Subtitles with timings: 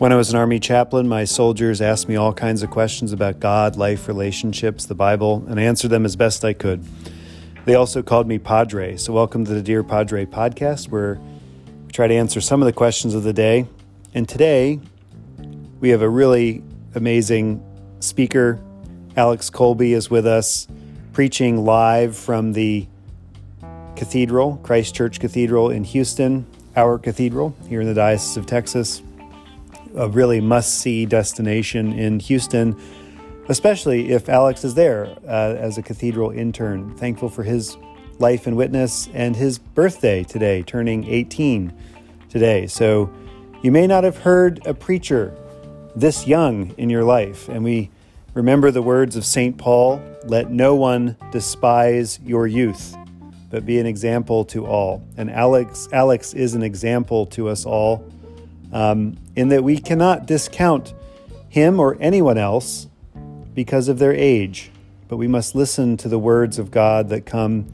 [0.00, 3.38] When I was an Army chaplain, my soldiers asked me all kinds of questions about
[3.38, 6.82] God, life, relationships, the Bible, and I answered them as best I could.
[7.66, 11.20] They also called me Padre, so welcome to the Dear Padre podcast, where
[11.84, 13.66] we try to answer some of the questions of the day.
[14.14, 14.80] And today,
[15.80, 16.64] we have a really
[16.94, 17.62] amazing
[18.00, 18.58] speaker.
[19.18, 20.66] Alex Colby is with us,
[21.12, 22.86] preaching live from the
[23.96, 29.02] cathedral, Christ Church Cathedral in Houston, our cathedral here in the Diocese of Texas
[29.94, 32.80] a really must see destination in Houston,
[33.48, 36.94] especially if Alex is there uh, as a cathedral intern.
[36.96, 37.76] Thankful for his
[38.18, 41.72] life and witness and his birthday today, turning 18
[42.28, 42.66] today.
[42.66, 43.10] So
[43.62, 45.36] you may not have heard a preacher
[45.96, 47.48] this young in your life.
[47.48, 47.90] And we
[48.34, 49.58] remember the words of St.
[49.58, 52.96] Paul let no one despise your youth.
[53.50, 55.02] But be an example to all.
[55.16, 58.08] And Alex, Alex is an example to us all
[58.72, 60.94] um, in that we cannot discount
[61.48, 62.86] him or anyone else
[63.54, 64.70] because of their age,
[65.08, 67.66] but we must listen to the words of God that come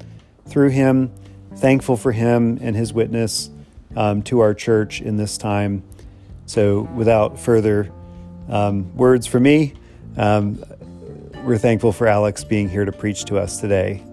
[0.46, 1.12] through him,
[1.56, 3.50] thankful for him and his witness
[3.96, 5.82] um, to our church in this time.
[6.46, 7.90] So, without further
[8.48, 9.74] um, words from me,
[10.16, 10.62] um,
[11.44, 14.05] we're thankful for Alex being here to preach to us today.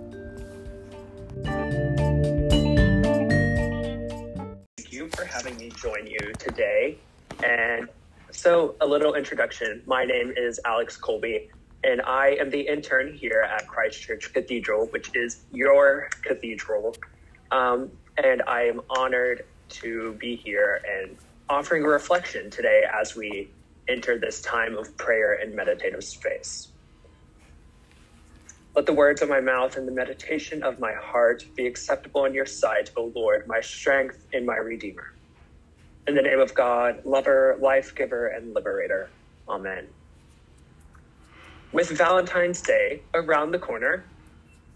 [7.43, 7.89] And
[8.31, 9.83] so, a little introduction.
[9.87, 11.49] My name is Alex Colby,
[11.83, 16.99] and I am the intern here at Christ Church Cathedral, which is your cathedral.
[17.51, 17.91] Um,
[18.23, 19.43] and I am honored
[19.81, 21.17] to be here and
[21.49, 23.55] offering a reflection today as we
[23.89, 26.73] enter this time of prayer and meditative space.
[28.75, 32.33] Let the words of my mouth and the meditation of my heart be acceptable in
[32.35, 35.12] your sight, O Lord, my strength and my Redeemer.
[36.07, 39.13] In the name of God, lover, life giver, and liberator.
[39.49, 39.89] Amen.
[41.73, 44.07] With Valentine's Day around the corner,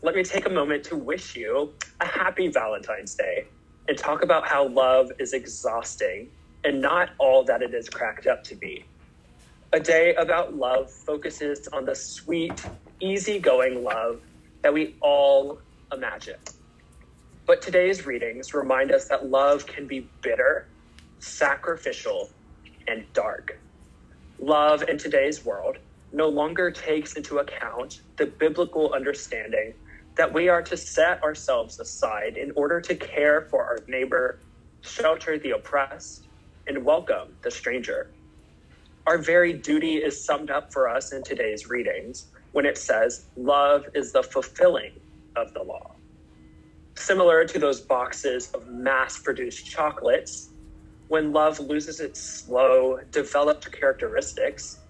[0.03, 3.47] let me take a moment to wish you a happy Valentine's Day
[3.89, 6.31] and talk about how love is exhausting
[6.63, 8.85] and not all that it is cracked up to be.
[9.73, 12.61] A day about love focuses on the sweet,
[13.01, 14.21] easygoing love
[14.63, 15.59] that we all
[15.93, 16.35] imagine.
[17.47, 20.67] But today's readings remind us that love can be bitter
[21.19, 22.29] sacrificial,
[22.87, 23.51] and dark.
[24.39, 25.77] Love in today's world
[26.13, 29.73] no longer takes into account the biblical understanding
[30.17, 34.41] that we are to set ourselves aside in order to care for our neighbor,
[34.81, 36.29] shelter the oppressed,
[36.67, 38.07] and welcome the stranger.
[39.07, 43.83] Our very duty is summed up for us in today's readings when it says, Love
[43.95, 44.91] is the fulfilling
[45.37, 45.97] of the law.
[46.97, 50.53] Similar to those boxes of mass produced chocolates
[51.09, 54.81] when love loses its slow, developed characteristics,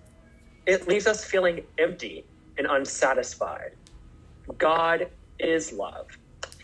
[0.68, 3.72] it leaves us feeling empty and unsatisfied.
[4.60, 6.08] God is love.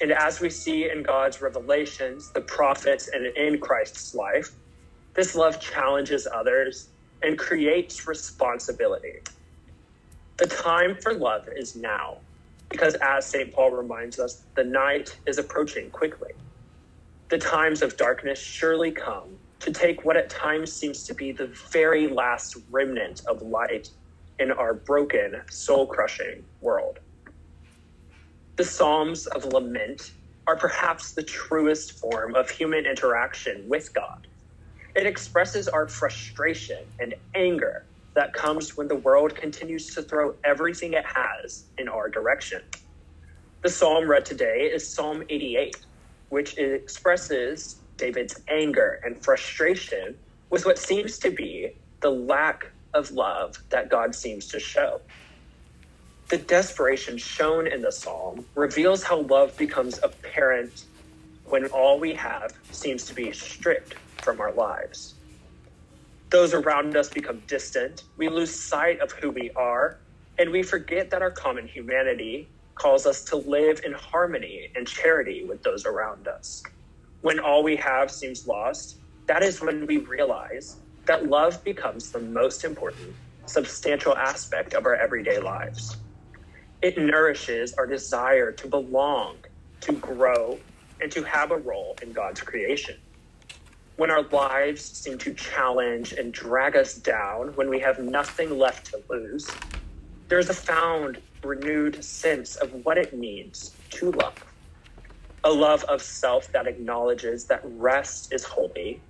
[0.02, 4.50] And as we see in God's revelations, the prophets, and in Christ's life,
[5.16, 6.92] this love challenges others
[7.24, 9.16] and creates responsibility.
[10.40, 12.24] The time for love is now,
[12.72, 13.54] because as St.
[13.54, 16.32] Paul reminds us, the night is approaching quickly.
[17.30, 21.56] The times of darkness surely come, to take what at times seems to be the
[21.72, 23.88] very last remnant of light
[24.40, 27.00] in our broken, soul crushing world.
[28.58, 30.12] The Psalms of Lament
[30.48, 34.28] are perhaps the truest form of human interaction with God.
[34.96, 40.94] It expresses our frustration and anger that comes when the world continues to throw everything
[40.94, 42.62] it has in our direction.
[43.64, 45.78] The psalm read today is Psalm 88,
[46.30, 50.18] which expresses David's anger and frustration
[50.52, 51.72] with what seems to be
[52.02, 55.02] the lack of love that God seems to show.
[56.32, 60.86] The desperation shown in the psalm reveals how love becomes apparent
[61.46, 65.20] when all we have seems to be stripped from our lives.
[66.32, 70.00] Those around us become distant, we lose sight of who we are,
[70.40, 75.46] and we forget that our common humanity calls us to live in harmony and charity
[75.48, 76.73] with those around us
[77.24, 78.98] when all we have seems lost,
[79.28, 80.76] that is when we realize
[81.06, 83.16] that love becomes the most important,
[83.46, 85.96] substantial aspect of our everyday lives.
[86.82, 89.38] It nourishes our desire to belong,
[89.82, 90.60] to grow,
[91.02, 92.98] and to have a role in God's creation.
[93.96, 98.88] When our lives seem to challenge and drag us down, when we have nothing left
[98.88, 99.50] to lose,
[100.28, 104.53] there's a found, renewed sense of what it means to love
[105.46, 109.06] a love of self that acknowledges that rest is holy,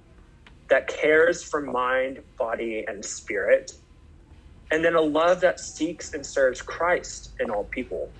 [0.69, 3.71] that cares for mind, body, and spirit,
[4.71, 8.13] and then a love that seeks and serves Christ in all people.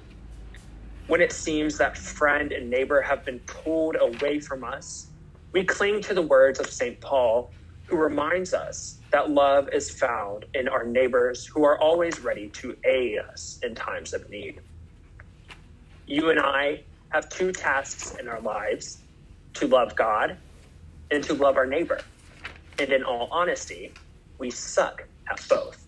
[1.08, 5.12] When it seems that friend and neighbor have been pulled away from us,
[5.54, 7.02] we cling to the words of St.
[7.02, 7.54] Paul,
[7.90, 12.76] who reminds us that love is found in our neighbors who are always ready to
[12.86, 14.62] aid us in times of need.
[16.08, 19.04] You and I have two tasks in our lives
[19.56, 20.40] to love God
[21.12, 22.00] and to love our neighbor.
[22.80, 23.98] And in all honesty,
[24.40, 25.88] we suck at both.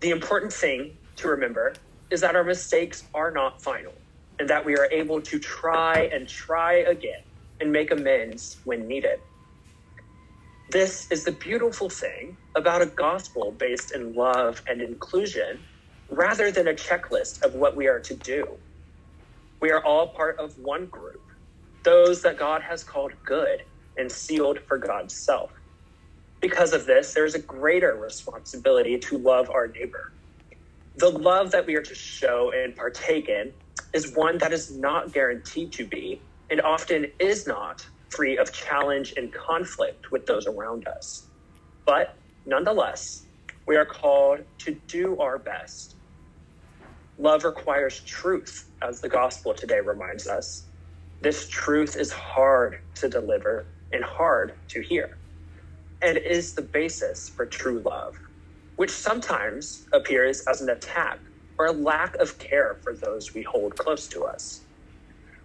[0.00, 1.74] The important thing to remember
[2.10, 3.94] is that our mistakes are not final
[4.40, 7.24] and that we are able to try and try again
[7.60, 9.20] and make amends when needed.
[10.70, 15.68] This is the beautiful thing about a gospel based in love and inclusion
[16.10, 18.58] rather than a checklist of what we are to do.
[19.62, 21.22] We are all part of one group,
[21.84, 23.60] those that God has called good
[23.96, 25.52] and sealed for God's self.
[26.40, 30.12] Because of this, there is a greater responsibility to love our neighbor.
[30.96, 33.54] The love that we are to show and partake in
[33.94, 39.14] is one that is not guaranteed to be, and often is not, free of challenge
[39.16, 41.28] and conflict with those around us.
[41.86, 42.16] But
[42.46, 43.26] nonetheless,
[43.66, 45.96] we are called to do our best.
[47.18, 50.68] Love requires truth, as the gospel today reminds us.
[51.20, 55.10] This truth is hard to deliver and hard to hear
[56.02, 58.14] and is the basis for true love,
[58.76, 61.20] which sometimes appears as an attack
[61.58, 64.66] or a lack of care for those we hold close to us.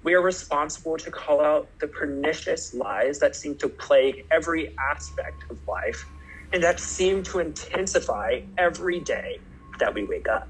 [0.04, 5.46] We are responsible to call out the pernicious lies that seem to plague every aspect
[5.52, 6.06] of life
[6.54, 9.42] and that seem to intensify every day
[9.80, 10.50] that we wake up.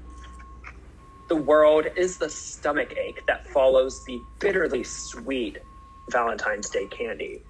[1.28, 5.58] The world is the stomach ache that follows the bitterly sweet
[6.10, 7.42] Valentine's Day candy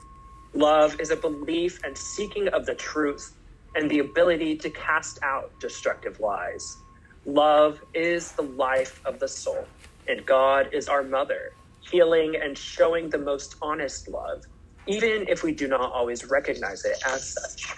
[0.54, 3.38] Love is a belief and seeking of the truth
[3.76, 6.82] and the ability to cast out destructive lies.
[7.24, 9.70] Love is the life of the soul,
[10.08, 11.52] and God is our mother,
[11.92, 14.42] healing and showing the most honest love,
[14.88, 17.76] even if we do not always recognize it as such.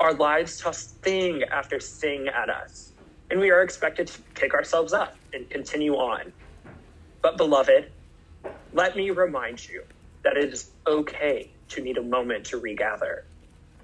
[0.00, 2.94] Our lives toss thing after thing at us,
[3.30, 6.34] and we are expected to pick ourselves up and continue on.
[7.22, 7.92] But, beloved,
[8.72, 9.84] let me remind you
[10.24, 13.24] that it is okay to need a moment to regather.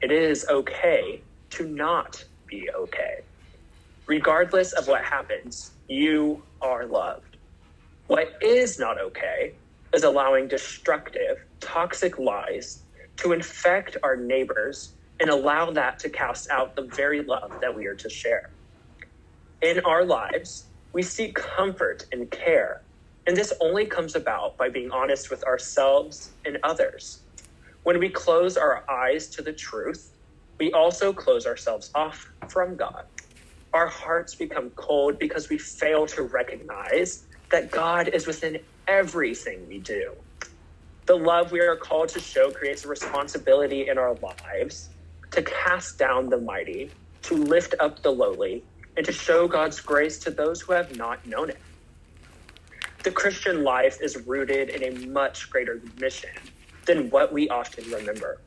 [0.02, 3.22] It is okay to not be okay.
[4.08, 7.38] Regardless of what happens, you are loved.
[8.08, 9.54] What is not okay
[9.94, 12.84] is allowing destructive, toxic lies
[13.18, 17.86] to infect our neighbors and allow that to cast out the very love that we
[17.86, 18.53] are to share.
[19.64, 22.82] In our lives, we seek comfort and care
[23.26, 27.20] and this only comes about by being honest with ourselves and others.
[27.82, 30.12] When we close our eyes to the truth,
[30.58, 33.04] we also close ourselves off from God.
[33.72, 39.78] Our hearts become cold because we fail to recognize that God is within everything we
[39.78, 40.12] do.
[41.06, 44.90] The love we are called to show creates a responsibility in our lives
[45.30, 46.90] to cast down the mighty,
[47.22, 48.62] to lift up the lowly,
[48.96, 51.60] and to show God's grace to those who have not known it
[53.04, 56.30] the Christian life is rooted in a much greater mission
[56.86, 58.40] than what we often remember.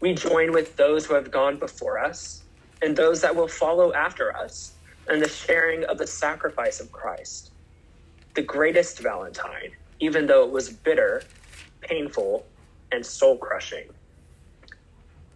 [0.00, 2.44] We join with those who have gone before us
[2.80, 4.72] and those that will follow after us
[5.10, 7.52] in the sharing of the sacrifice of Christ.
[8.34, 11.22] The greatest Valentine, even though it was bitter,
[11.82, 12.46] painful,
[12.90, 13.88] and soul crushing.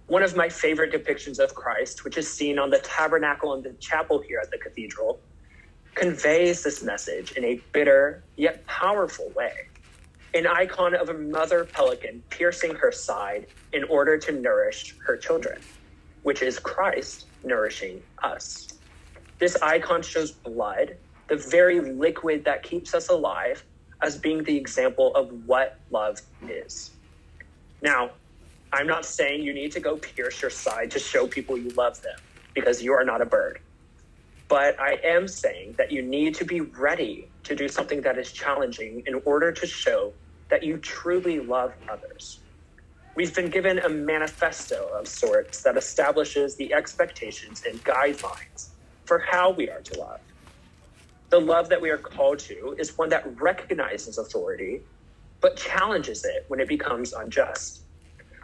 [0.08, 3.74] One of my favorite depictions of Christ, which is seen on the tabernacle in the
[3.74, 5.20] chapel here at the cathedral,
[5.94, 9.52] conveys this message in a bitter yet powerful way.
[10.32, 15.60] An icon of a mother pelican piercing her side in order to nourish her children,
[16.22, 18.66] which is Christ nourishing us.
[19.38, 20.96] This icon shows blood,
[21.28, 23.62] the very liquid that keeps us alive,
[24.00, 26.92] as being the example of what love is.
[27.82, 28.12] Now,
[28.72, 32.00] I'm not saying you need to go pierce your side to show people you love
[32.02, 32.18] them,
[32.54, 33.60] because you are not a bird.
[34.48, 38.32] But I am saying that you need to be ready to do something that is
[38.32, 40.12] challenging in order to show
[40.48, 42.40] that you truly love others.
[43.14, 48.68] We've been given a manifesto of sorts that establishes the expectations and guidelines
[49.04, 50.20] for how we are to love.
[51.30, 54.80] The love that we are called to is one that recognizes authority,
[55.40, 57.82] but challenges it when it becomes unjust.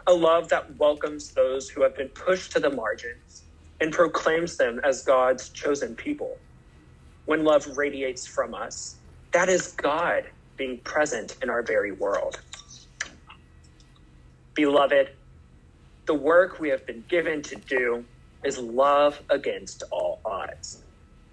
[0.07, 3.45] A love that welcomes those who have been pushed to the margins
[3.81, 6.39] and proclaims them as God's chosen people.
[7.25, 9.01] When love radiates from us,
[9.33, 10.25] that is God
[10.57, 12.41] being present in our very world.
[14.55, 15.09] Beloved,
[16.07, 18.05] The work we have been given to do
[18.45, 20.83] is love against all odds.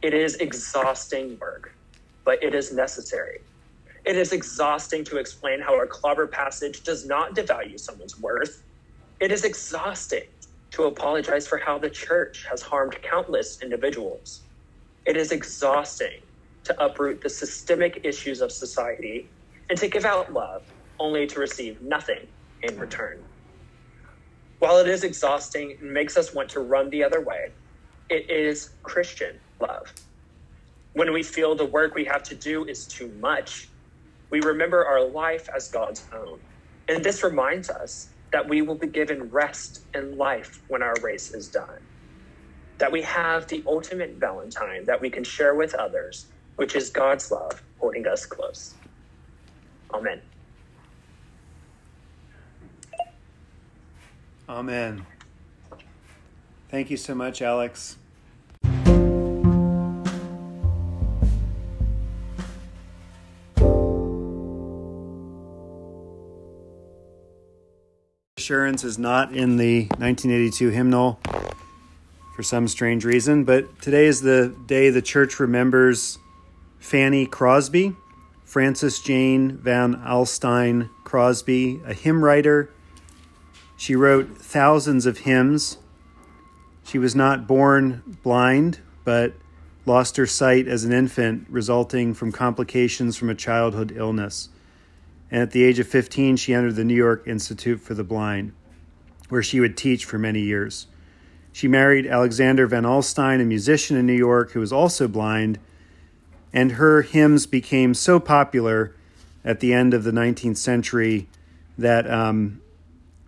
[0.02, 1.73] It is exhausting work,
[2.25, 3.41] but it is necessary.
[4.04, 8.64] It is exhausting to explain how a clobber passage does not devalue someone's worth.
[9.21, 10.25] It is exhausting
[10.73, 14.49] to apologize for how the church has harmed countless individuals.
[15.06, 16.21] It is exhausting
[16.64, 19.32] to uproot the systemic issues of society
[19.71, 20.62] and to give out love
[21.00, 22.28] only to receive nothing
[22.62, 23.25] in return.
[24.61, 27.54] While it is exhausting and makes us want to run the other way,
[28.11, 29.94] it is Christian love.
[30.94, 33.72] When we feel the work we have to do is too much,
[34.32, 36.40] we remember our life as God's own.
[36.88, 41.32] And this reminds us that we will be given rest and life when our race
[41.32, 41.78] is done.
[42.78, 47.30] That we have the ultimate Valentine that we can share with others, which is God's
[47.30, 48.74] love holding us close.
[49.92, 50.22] Amen.
[54.48, 55.06] Amen.
[56.70, 57.98] Thank you so much, Alex.
[68.52, 71.18] Assurance is not in the 1982 hymnal
[72.37, 76.18] for some strange reason, but today is the day the church remembers
[76.78, 77.97] Fanny Crosby,
[78.44, 82.68] Frances Jane Van Alstyne Crosby, a hymn writer.
[83.78, 85.78] She wrote thousands of hymns.
[86.85, 89.32] She was not born blind, but
[89.87, 94.50] lost her sight as an infant, resulting from complications from a childhood illness
[95.32, 98.52] and at the age of 15, she entered the New York Institute for the Blind,
[99.30, 100.86] where she would teach for many years.
[101.52, 105.58] She married Alexander Van Alstyne, a musician in New York who was also blind,
[106.52, 108.94] and her hymns became so popular
[109.42, 111.28] at the end of the 19th century
[111.78, 112.60] that um,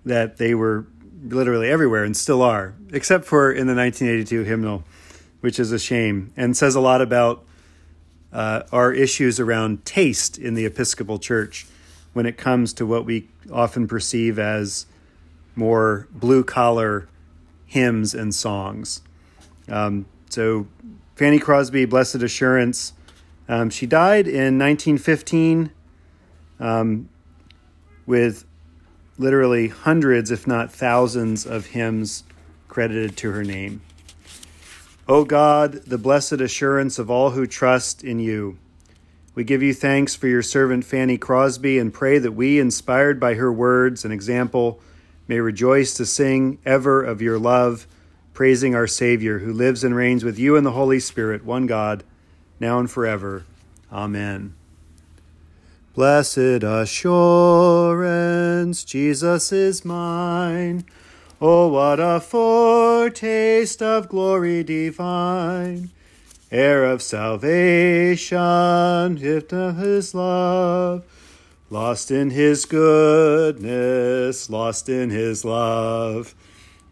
[0.04, 0.86] that they were
[1.26, 4.84] literally everywhere and still are, except for in the 1982 hymnal,
[5.40, 7.44] which is a shame and says a lot about
[8.30, 11.66] uh, our issues around taste in the Episcopal Church
[12.14, 14.86] when it comes to what we often perceive as
[15.54, 17.06] more blue collar
[17.66, 19.02] hymns and songs.
[19.68, 20.66] Um, so,
[21.16, 22.92] Fanny Crosby, Blessed Assurance,
[23.48, 25.70] um, she died in 1915
[26.58, 27.08] um,
[28.06, 28.44] with
[29.18, 32.24] literally hundreds, if not thousands, of hymns
[32.68, 33.82] credited to her name.
[35.06, 38.58] O God, the blessed assurance of all who trust in you
[39.34, 43.34] we give you thanks for your servant Fanny Crosby and pray that we, inspired by
[43.34, 44.80] her words and example,
[45.26, 47.88] may rejoice to sing ever of your love,
[48.32, 52.04] praising our Savior, who lives and reigns with you in the Holy Spirit, one God,
[52.60, 53.44] now and forever.
[53.92, 54.54] Amen.
[55.94, 57.64] Blessed assurance,
[58.84, 60.84] Jesus is mine.
[61.40, 65.90] Oh, what a foretaste of glory divine!
[66.50, 68.36] Heir of salvation,
[69.16, 71.04] gift of his love,
[71.70, 76.34] lost in his goodness, lost in his love.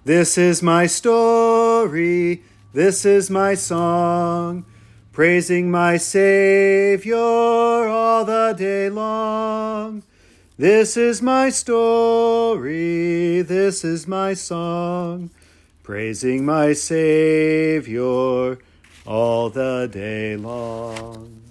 [0.04, 2.42] This is my story,
[2.72, 4.64] this is my song,
[5.12, 10.02] praising my Savior all the day long.
[10.58, 15.30] This is my story, this is my song,
[15.82, 18.58] praising my Savior
[19.06, 21.42] all the day long.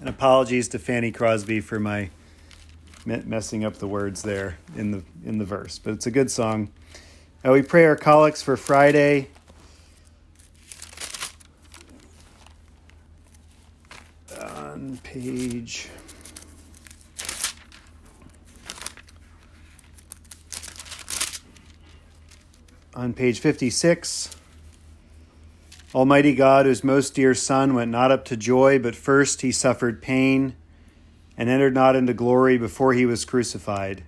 [0.00, 2.10] And apologies to Fanny Crosby for my
[3.06, 6.70] messing up the words there in the in the verse, but it's a good song.
[7.44, 9.28] Uh, we pray our collects for Friday.
[14.40, 15.88] On page
[22.94, 24.36] on page 56
[25.94, 30.02] Almighty God, whose most dear Son went not up to joy, but first he suffered
[30.02, 30.56] pain
[31.36, 34.02] and entered not into glory before he was crucified,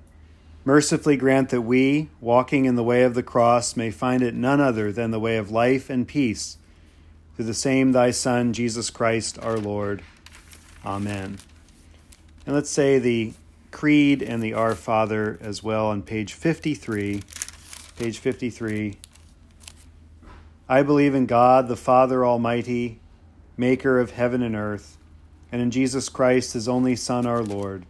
[0.65, 4.61] mercifully grant that we, walking in the way of the cross, may find it none
[4.61, 6.59] other than the way of life and peace.
[7.37, 10.03] Through the same thy Son, Jesus Christ our Lord.
[10.85, 11.39] Amen.
[12.47, 13.33] And let's say the
[13.71, 17.23] Creed and the Our Father as well on page 53.
[17.97, 18.97] Page 53.
[20.69, 22.99] I believe in God, the Father Almighty,
[23.57, 24.99] maker of heaven and earth,
[25.53, 27.87] and in Jesus Christ, his only Son, our Lord,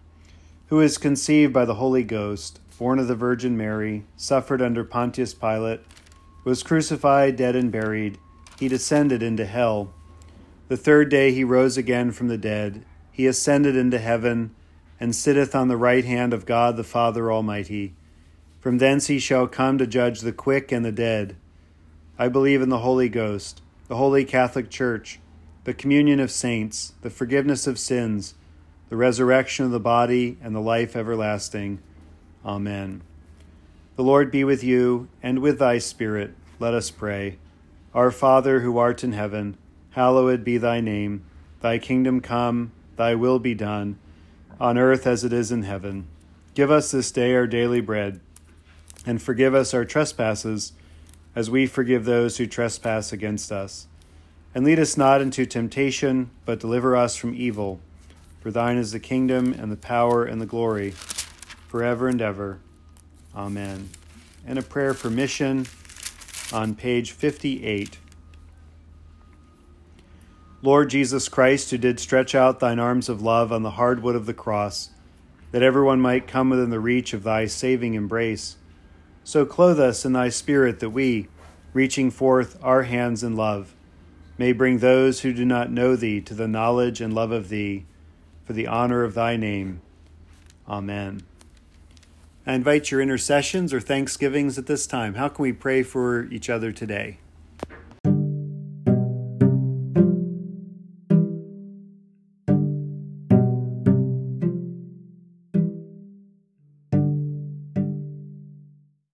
[0.67, 5.33] who is conceived by the Holy Ghost, born of the Virgin Mary, suffered under Pontius
[5.33, 5.81] Pilate,
[6.45, 8.19] was crucified, dead, and buried.
[8.59, 9.95] He descended into hell.
[10.69, 12.85] The third day he rose again from the dead.
[13.11, 14.55] He ascended into heaven
[15.01, 17.95] and sitteth on the right hand of God the Father Almighty.
[18.61, 21.37] From thence he shall come to judge the quick and the dead.
[22.19, 25.21] I believe in the Holy Ghost, the holy Catholic Church,
[25.65, 28.35] the communion of saints, the forgiveness of sins,
[28.89, 31.81] the resurrection of the body, and the life everlasting.
[32.45, 33.03] Amen.
[33.97, 36.35] The Lord be with you, and with thy Spirit.
[36.59, 37.39] Let us pray.
[37.95, 39.57] Our Father, who art in heaven,
[39.91, 41.25] hallowed be thy name.
[41.61, 43.99] Thy kingdom come, thy will be done,
[44.61, 46.07] on earth as it is in heaven.
[46.55, 48.21] Give us this day our daily bread
[49.07, 50.73] and forgive us our trespasses,
[51.37, 53.87] as we forgive those who trespass against us.
[54.55, 57.79] And lead us not into temptation, but deliver us from evil.
[58.41, 60.93] For thine is the kingdom, and the power, and the glory,
[61.69, 62.59] forever and ever.
[63.37, 63.91] Amen.
[64.47, 65.67] And a prayer for mission
[66.55, 67.99] on page 58.
[70.63, 74.17] Lord Jesus Christ, who did stretch out thine arms of love on the hard wood
[74.17, 74.89] of the cross,
[75.53, 78.57] that everyone might come within the reach of thy saving embrace
[79.27, 81.27] so clothe us in thy Spirit that we,
[81.73, 83.75] reaching forth our hands in love,
[84.39, 87.85] may bring those who do not know thee to the knowledge and love of thee,
[88.45, 89.81] for the honor of thy name.
[90.69, 91.23] Amen.
[92.47, 95.15] I invite your intercessions or thanksgivings at this time.
[95.15, 97.19] How can we pray for each other today?